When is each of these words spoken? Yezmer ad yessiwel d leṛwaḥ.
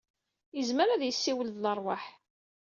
Yezmer 0.57 0.89
ad 0.89 1.01
yessiwel 1.03 1.49
d 1.51 1.57
leṛwaḥ. 1.63 2.03